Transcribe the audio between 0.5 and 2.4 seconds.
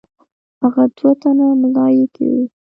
هغه دوه تنه ملایکې